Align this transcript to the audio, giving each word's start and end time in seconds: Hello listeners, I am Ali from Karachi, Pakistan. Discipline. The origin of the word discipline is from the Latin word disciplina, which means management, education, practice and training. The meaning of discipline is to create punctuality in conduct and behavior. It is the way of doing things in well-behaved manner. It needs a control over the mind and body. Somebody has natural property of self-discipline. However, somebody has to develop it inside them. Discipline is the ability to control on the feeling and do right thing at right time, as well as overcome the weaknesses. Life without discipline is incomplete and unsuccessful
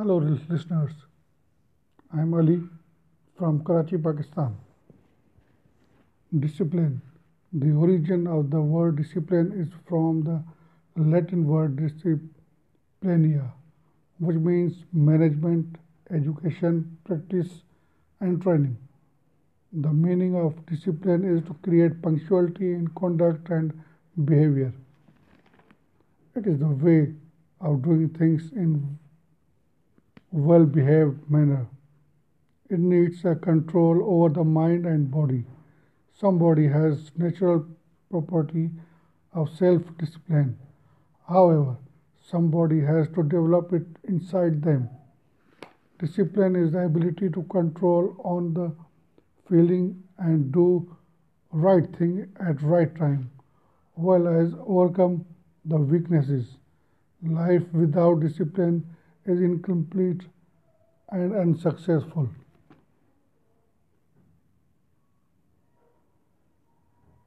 Hello 0.00 0.16
listeners, 0.16 0.92
I 2.10 2.22
am 2.22 2.32
Ali 2.32 2.58
from 3.36 3.62
Karachi, 3.62 3.98
Pakistan. 3.98 4.56
Discipline. 6.44 7.02
The 7.52 7.72
origin 7.72 8.26
of 8.26 8.48
the 8.50 8.62
word 8.62 8.96
discipline 8.96 9.52
is 9.60 9.68
from 9.86 10.22
the 10.28 10.36
Latin 11.14 11.46
word 11.46 11.76
disciplina, 11.76 13.52
which 14.20 14.36
means 14.36 14.84
management, 14.90 15.76
education, 16.10 16.96
practice 17.04 17.50
and 18.20 18.40
training. 18.40 18.78
The 19.82 19.92
meaning 19.92 20.34
of 20.44 20.64
discipline 20.64 21.26
is 21.36 21.42
to 21.48 21.56
create 21.62 22.00
punctuality 22.00 22.72
in 22.72 22.88
conduct 23.04 23.50
and 23.50 23.78
behavior. 24.24 24.72
It 26.34 26.46
is 26.46 26.58
the 26.60 26.74
way 26.86 27.12
of 27.60 27.82
doing 27.82 28.08
things 28.08 28.50
in 28.52 28.80
well-behaved 30.30 31.28
manner. 31.28 31.66
It 32.68 32.78
needs 32.78 33.24
a 33.24 33.34
control 33.34 33.98
over 34.04 34.34
the 34.34 34.44
mind 34.44 34.86
and 34.86 35.10
body. 35.10 35.44
Somebody 36.14 36.68
has 36.68 37.10
natural 37.16 37.66
property 38.10 38.70
of 39.32 39.48
self-discipline. 39.56 40.56
However, 41.28 41.76
somebody 42.24 42.80
has 42.80 43.08
to 43.14 43.22
develop 43.22 43.72
it 43.72 43.86
inside 44.06 44.62
them. 44.62 44.88
Discipline 45.98 46.56
is 46.56 46.72
the 46.72 46.80
ability 46.80 47.30
to 47.30 47.42
control 47.44 48.16
on 48.18 48.54
the 48.54 48.72
feeling 49.48 50.02
and 50.18 50.52
do 50.52 50.96
right 51.50 51.84
thing 51.96 52.28
at 52.38 52.62
right 52.62 52.94
time, 52.96 53.30
as 53.96 54.02
well 54.02 54.28
as 54.28 54.54
overcome 54.66 55.26
the 55.64 55.76
weaknesses. 55.76 56.56
Life 57.20 57.64
without 57.72 58.20
discipline 58.20 58.84
is 59.30 59.42
incomplete 59.46 60.22
and 61.12 61.32
unsuccessful 61.42 62.30